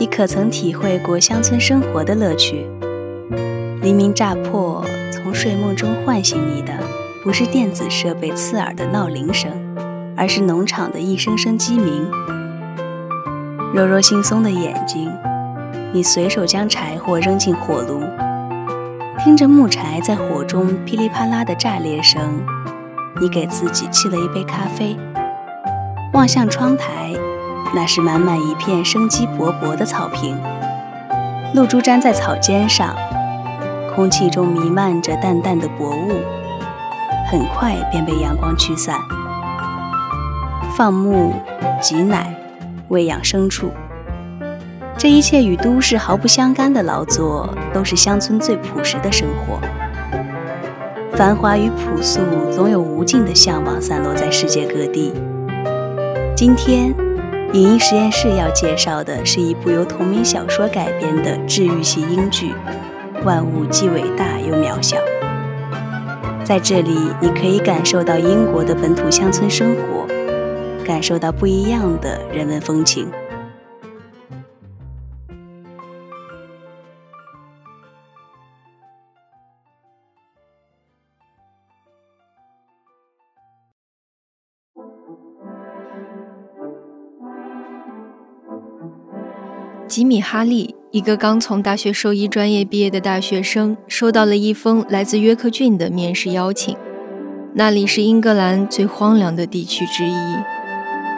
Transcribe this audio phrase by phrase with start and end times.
[0.00, 2.66] 你可曾体会过乡村生活的乐趣？
[3.82, 6.72] 黎明乍破，从睡梦中唤醒你的，
[7.22, 9.50] 不是电子设备刺耳的闹铃声，
[10.16, 12.10] 而是农场的一声声鸡鸣。
[13.74, 15.12] 柔柔惺忪的眼睛，
[15.92, 18.00] 你随手将柴火扔进火炉，
[19.22, 22.40] 听着木柴在火中噼里啪啦的炸裂声，
[23.20, 24.96] 你给自己沏了一杯咖啡，
[26.14, 27.12] 望向窗台，
[27.74, 30.36] 那是满满一片生机勃勃的草坪，
[31.54, 32.94] 露珠粘在草尖上，
[33.94, 36.20] 空气中弥漫着淡淡的薄雾，
[37.30, 38.98] 很快便被阳光驱散。
[40.76, 41.34] 放牧，
[41.80, 42.34] 挤奶。
[42.88, 43.70] 喂养牲畜，
[44.98, 49.60] 这一切与都市毫不相干的劳作，都是乡村最朴实的生活。
[51.12, 55.14] 繁华与朴素，总有无尽的向往散落在世界各地。
[56.34, 56.92] 今天，
[57.52, 62.52] 影音实验室要介绍的是一部由同名小说改编的治愈系英剧
[63.24, 64.96] 《万物既伟大又渺小》。
[66.44, 70.06] 在这里，你可以感受到英国的本土乡村生活。
[70.84, 73.10] 感受到不一样的人文风情。
[89.90, 96.76] 吉米·哈利，一个刚从大学兽医专业毕业的大学生，收到了一封来自约克郡的面试邀请。
[97.54, 100.36] 那里是英格兰最荒凉的地区之一。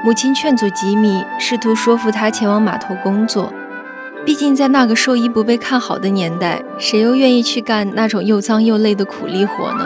[0.02, 3.52] 母亲劝阻吉米，试图说服他前往码头工作。
[4.24, 9.84] 毕竟，在那个兽医不被看好的年代，谁又愿意去干那种又脏又累的苦力活呢？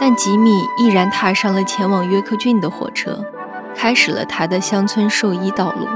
[0.00, 0.48] 但吉米
[0.78, 3.22] 毅然踏上了前往约克郡的火车，
[3.76, 5.86] 开始了他的乡村兽医道路。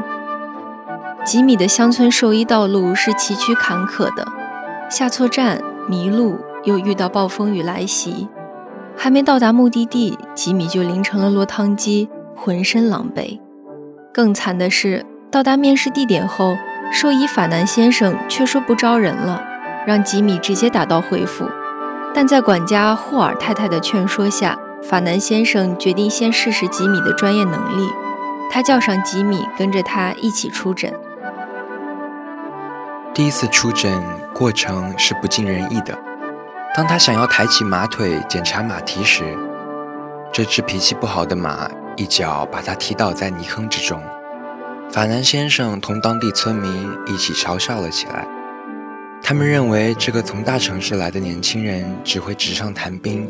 [1.27, 4.25] 吉米的乡村兽医道路是崎岖坎坷的，
[4.89, 8.29] 下错站迷路，又遇到暴风雨来袭，
[8.97, 12.09] 还没到达目的地，吉米就淋成了落汤鸡。
[12.37, 13.41] 浑身狼狈，
[14.15, 16.55] 更惨的是，到达面试地点后，
[16.93, 19.43] 兽医法南先生却说不招人了，
[19.85, 21.47] 让吉米直接打道回府。
[22.15, 27.89] 但在管家霍尔太太的劝说下，法南先生决定先试试吉米的专业能力。
[28.49, 30.93] 他叫上吉米，跟着他一起出诊。
[33.17, 34.05] 第一次出诊
[34.35, 35.99] 过程是不尽人意的。
[36.75, 39.25] 当他想要抬起马腿检查马蹄时，
[40.31, 41.67] 这只脾气不好的马。
[41.97, 43.99] 一脚把他踢倒在泥坑之中，
[44.91, 46.71] 法南先生同当地村民
[47.07, 48.29] 一起嘲笑了起来。
[49.23, 53.27] 他们认为这个从大城市来的年轻人只会纸上谈兵。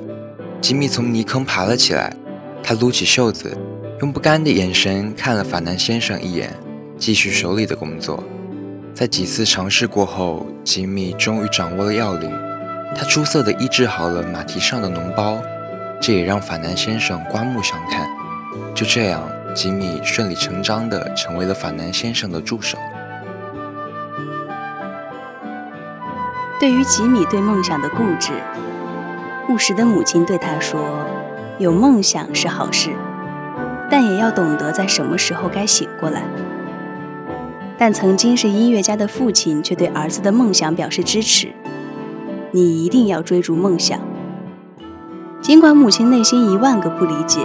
[0.61, 2.13] 吉米从泥坑爬了起来，
[2.61, 3.57] 他撸起袖子，
[4.01, 6.53] 用不甘的眼神看了法南先生一眼，
[6.99, 8.21] 继续手里的工作。
[8.97, 12.33] 在几次尝试过后，吉米终于掌握了要领，
[12.97, 15.37] 他出色地医治好了马蹄上的脓包，
[16.01, 18.09] 这也让法南先生刮目相看。
[18.75, 19.21] 就这样，
[19.55, 22.79] 吉米顺理成章地成为了法南先生的助手。
[26.59, 28.33] 对于吉米对梦想的固执，
[29.51, 31.07] 务实的母亲对他说
[31.61, 32.93] ：“有梦想是好事，
[33.91, 36.23] 但也要懂得在什么时候该醒过来。”
[37.79, 41.49] 但曾经是音乐家的父亲却对儿子的梦想表示支持
[42.53, 43.99] ：“你一定要追逐梦想。”
[45.43, 47.41] 尽管母亲内心一万个不理解。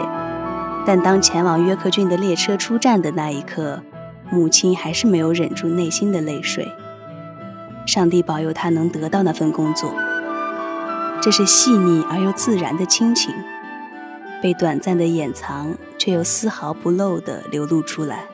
[0.83, 3.83] 但当前往约克郡的列车出站的那一刻，
[4.31, 6.67] 母亲还是没有忍住内心的泪水。
[7.85, 9.93] 上帝保佑他能得到那份工作。
[11.21, 13.31] 这是细腻而又自然的亲情，
[14.41, 18.25] 被短暂的掩藏，却又丝毫不漏地流露出来。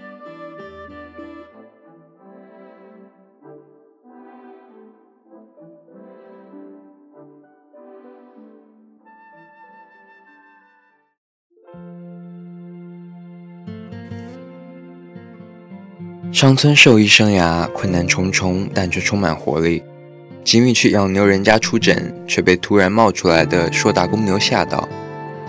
[16.38, 19.82] 乡村兽医生涯困难重重，但却充满活力。
[20.44, 24.88] 吉米去养牛人家出诊，却被突然冒出来的硕大公牛吓到。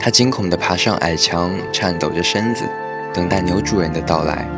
[0.00, 2.64] 他惊恐地爬上矮墙，颤抖着身子，
[3.12, 4.48] 等待牛主人的到来。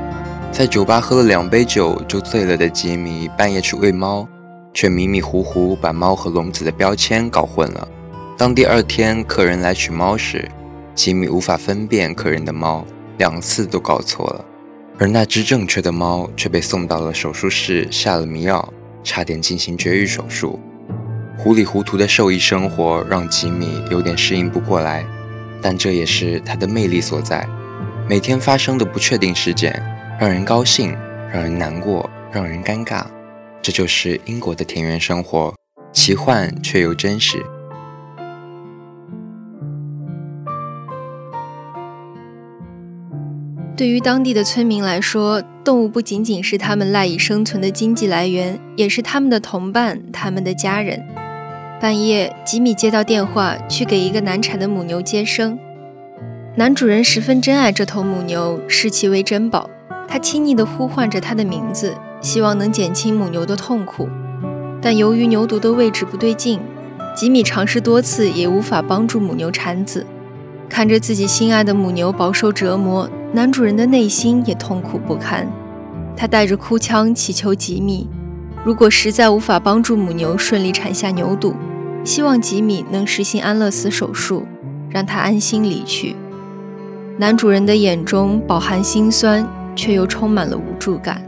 [0.53, 4.25] 在酒吧喝了两杯酒就醉了的吉米，半夜去喂猫，
[4.73, 7.89] 却迷迷糊糊把猫和笼子的标签搞混了。
[8.39, 10.49] 当第二天客人来取猫时，
[10.95, 12.87] 吉米无法分辨客人的猫，
[13.19, 14.45] 两次都搞错了。
[15.01, 18.71] 而那只正确的猫却被送到了手术室，下了迷药，
[19.03, 20.61] 差点进行绝育手术。
[21.39, 25.03] 糊里糊涂的兽医生活让吉米有点适应不过来，
[25.63, 27.49] 但这也是他的魅力所在。
[28.07, 29.73] 每天发生的不确定事件，
[30.21, 30.95] 让人高兴，
[31.33, 33.07] 让人难过，让人尴尬。
[33.63, 35.55] 这就是英国的田园生活，
[35.95, 37.43] 奇幻却又真实。
[43.81, 51.03] 对于当地的村民来说，动物不仅仅是他们赖以生存的经济来源，也是他们的同伴，他们的家人。
[51.81, 55.59] 半夜，吉米接到电话，去给一个难产的母牛接生。
[56.57, 59.71] 男主人十分珍爱这头母牛，视其为珍宝。
[60.07, 64.07] 他亲昵地呼唤着它的名字，希望能减轻母牛的痛苦。
[64.83, 66.61] 但由于牛犊的位置不对劲，
[67.17, 70.05] 吉米尝试多次也无法帮助母牛产子。
[70.69, 73.09] 看着自己心爱的母牛饱受折磨。
[73.33, 75.47] 男主人的内心也痛苦不堪，
[76.17, 78.09] 他带着哭腔祈求吉米，
[78.65, 81.55] 如果实在无法帮助母牛顺利产下牛犊，
[82.03, 84.47] 希望吉米能实行安乐死手术，
[84.89, 86.17] 让他安心离去。
[87.19, 91.23] 男主人的眼中饱含心酸，却又充满了无助感。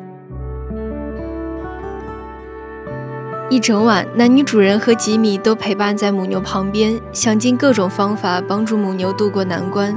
[3.48, 9.96] 一整晚，男女主人和吉米都陪伴在母牛旁边，想尽各种方法帮助母牛渡过难关。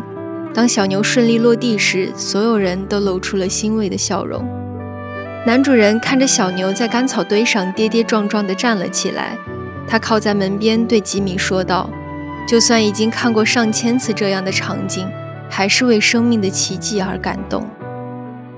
[0.56, 4.42] 当小牛顺利落地时，所有人都露出了欣慰的笑容。
[5.46, 9.38] 男主人看着小牛在干草堆上跌跌撞撞地站了起来，
[9.86, 11.90] 他靠在门边对吉米说道
[12.48, 15.06] ：“就算已经看过上千次这样的场景，
[15.50, 17.68] 还是为生命的奇迹而感动。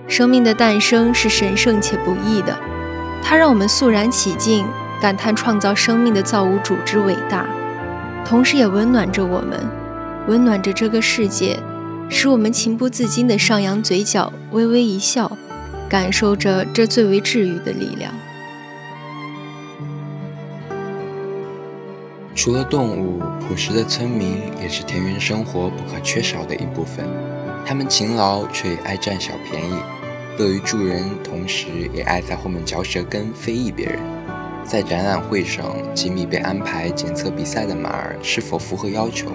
[0.08, 2.56] 生命的诞生是神圣且不易的，
[3.24, 4.68] 它让我们肃然起敬，
[5.02, 7.48] 感叹创造生命的造物主之伟大，
[8.24, 9.60] 同时也温暖着我们，
[10.28, 11.60] 温暖着这个世界。”
[12.10, 15.38] 使我们情不自禁地上扬嘴角，微微一笑，
[15.90, 18.14] 感受着这最为治愈的力量。
[22.34, 27.06] 除了动物，朴实的村民也是田园生活不可缺少的一部分。
[27.66, 29.76] 他们勤劳却也爱占小便宜，
[30.38, 34.00] 乐于助人，同时也爱在后面嚼舌根、非议别人。
[34.64, 39.32] 在展览会上，吉米被安排检测比赛的马儿是否符合要求。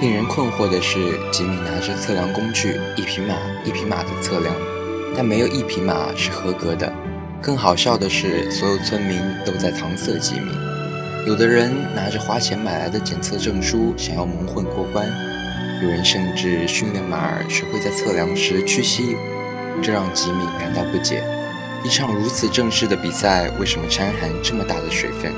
[0.00, 3.34] 令人困惑的是，吉米拿着测量工具，一匹马
[3.66, 4.54] 一匹马的测量，
[5.14, 6.90] 但没有一匹马是合格的。
[7.42, 10.52] 更好笑的是，所有村民都在搪塞吉米。
[11.26, 15.04] 有的人拿着花钱买来的检测证书，想要蒙混过关；
[15.82, 19.18] 有人甚至训练马儿学会在测量时屈膝，
[19.82, 21.22] 这让吉米感到不解。
[21.84, 25.30] 一场如此正式的比赛，为什么掺含这么大的水分？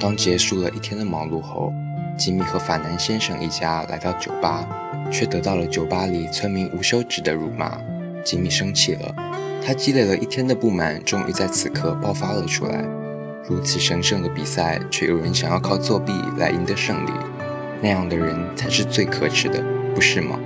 [0.00, 1.72] 当结束了一天的忙碌后。
[2.16, 4.68] 吉米和法南先生一家来到酒吧，
[5.10, 7.78] 却得到了酒吧里村民无休止的辱骂。
[8.24, 9.14] 吉米生气了，
[9.64, 12.84] 他积累了一天的不满终于在此刻爆发了出来。
[13.48, 17.10] 如此神圣的比赛，却有人想要靠作弊来赢得胜利，
[17.80, 19.60] 那样的人才是最可耻的，
[19.94, 20.38] 不是吗？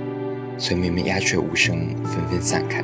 [0.57, 2.83] 村民们鸦雀无声，纷纷散开。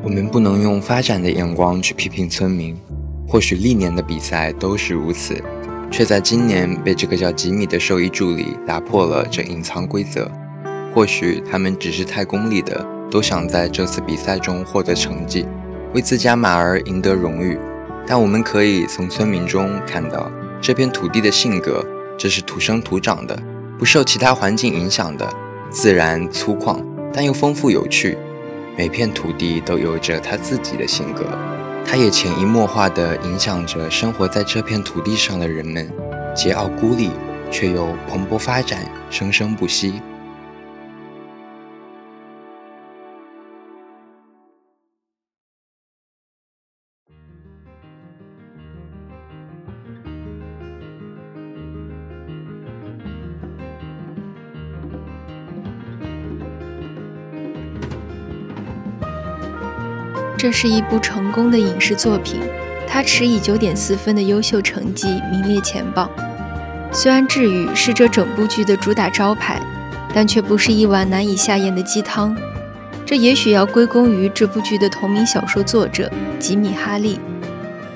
[0.00, 2.76] 我们不能用发展的眼光去批评村民，
[3.26, 5.42] 或许历年的比赛都是如此。
[5.96, 10.28] 却在今年被这个叫吉米的兽医助理打破了这隐藏规则。
[10.92, 15.46] 或许他们只是太功利的，都想在这次比赛中获得成绩，
[15.94, 17.56] 为自家马儿赢得荣誉。
[18.08, 20.28] 但我们可以从村民中看到
[20.60, 21.86] 这片土地的性格：
[22.18, 23.40] 这是土生土长的，
[23.78, 25.32] 不受其他环境影响的，
[25.70, 28.18] 自然粗犷，但又丰富有趣。
[28.76, 31.24] 每片土地都有着它自己的性格。
[31.86, 35.88] 它也潜移默化地影响着生活在这片土地上的人们，
[36.34, 37.10] 桀骜孤立，
[37.50, 40.02] 却又蓬勃发展，生生不息。
[60.44, 62.38] 这是一部成功的影视作品，
[62.86, 66.06] 它持以九点四分的优秀成绩名列前榜。
[66.92, 69.58] 虽然治愈是这整部剧的主打招牌，
[70.12, 72.36] 但却不是一碗难以下咽的鸡汤。
[73.06, 77.18] 这也许要归功于这部剧的同名小说作者吉米·哈利。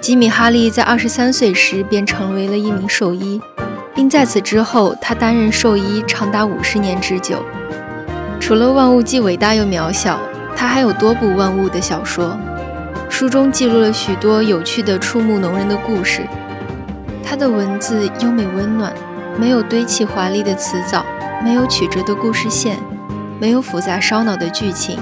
[0.00, 3.38] 吉米·哈利在二十三岁时便成为了一名兽医，
[3.94, 7.44] 并在此之后，他担任兽医长达五十年之久。
[8.40, 10.16] 除了《万物既伟大又渺小》，
[10.58, 12.36] 他还有多部《万物》的小说，
[13.08, 16.22] 书中记录了许多有趣的、触目动人的故事。
[17.22, 18.92] 他的文字优美温暖，
[19.38, 21.06] 没有堆砌华丽的词藻，
[21.44, 22.76] 没有曲折的故事线，
[23.38, 24.98] 没有复杂烧脑的剧情，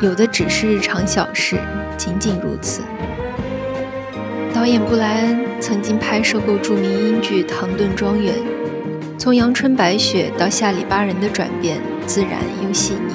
[0.00, 1.58] 有的只是日常小事，
[1.98, 2.80] 仅仅如此。
[4.54, 8.34] 导演布莱恩曾经拍摄过著名英剧《唐顿庄园》，
[9.18, 13.12] 从阳春白雪到下里巴人的转变自然又细腻，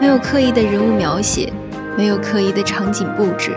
[0.00, 1.52] 没有刻意的人物描写，
[1.96, 3.56] 没有刻意的场景布置，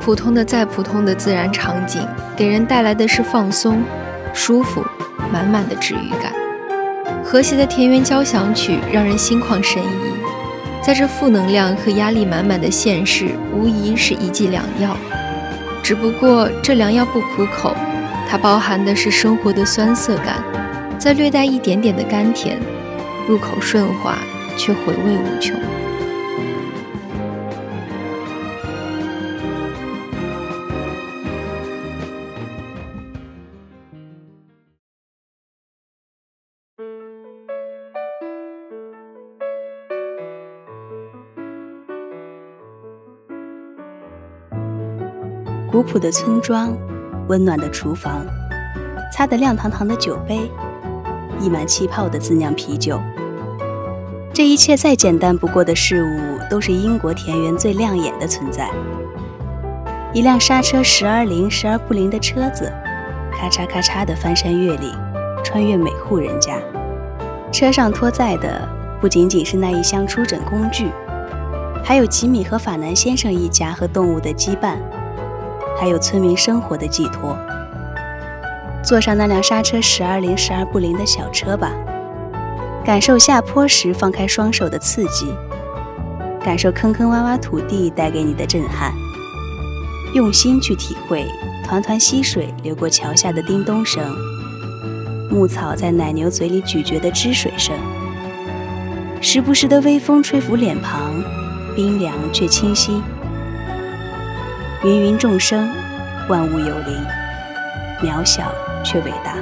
[0.00, 3.82] 普通的再普通的自然场景，给人带来的是放松、
[4.32, 4.84] 舒服、
[5.32, 6.32] 满满的治愈感。
[7.24, 10.14] 和谐的田园交响曲让人心旷神怡，
[10.82, 14.96] 在这负能量和压力满满的现实，无疑是一剂良药。
[15.82, 17.74] 只不过这良药不苦口，
[18.28, 20.44] 它包含的是生活的酸涩感，
[20.98, 22.60] 再略带一点点的甘甜，
[23.26, 24.16] 入口顺滑，
[24.64, 25.60] 却回味无穷。
[45.68, 46.72] 古朴的村庄，
[47.26, 48.24] 温暖的厨房，
[49.12, 50.48] 擦得亮堂堂的酒杯，
[51.40, 53.00] 溢满气泡的自酿啤酒。
[54.34, 58.70] 这一切再简单不过的事物，都是英国田园最亮眼的存在。
[60.14, 62.72] 一辆刹车时而灵时而不灵的车子，
[63.30, 64.90] 咔嚓咔嚓地翻山越岭，
[65.44, 66.54] 穿越每户人家。
[67.52, 68.66] 车上拖载的
[69.02, 70.88] 不仅仅是那一箱出诊工具，
[71.84, 74.76] 还有吉米和法南先生一家和动物的羁绊。
[75.78, 77.36] 还有村民生活的寄托。
[78.82, 81.70] 坐上那辆刹车时而灵时而不灵的小车吧，
[82.84, 85.32] 感受下坡时放开双手的刺激，
[86.44, 88.92] 感受坑坑洼洼土地带给你的震撼，
[90.14, 91.24] 用心去体会
[91.64, 94.04] 团团溪水流过桥下的叮咚声，
[95.30, 97.72] 牧草在奶牛嘴里咀嚼的汁水声，
[99.20, 101.22] 时不时的微风吹拂脸庞，
[101.76, 103.00] 冰凉却清新。
[104.82, 105.70] 芸芸众生，
[106.28, 107.06] 万物有灵，
[108.02, 108.52] 渺小
[108.84, 109.36] 却伟大。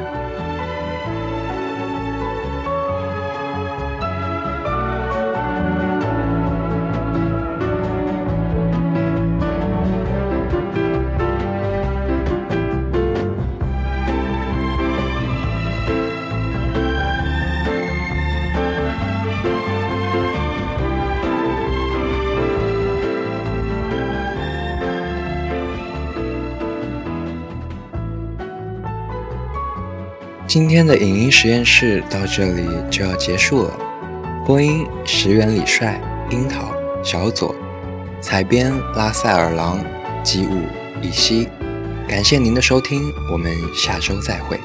[30.50, 33.78] 今天的影音实验室到这里就要结束了。
[34.44, 37.54] 播音：石原李帅、樱桃、小左；
[38.20, 39.78] 采编：拉塞尔狼、
[40.24, 40.64] 吉武、
[41.00, 41.46] 以西。
[42.08, 44.58] 感谢您的收听，我们下周再会。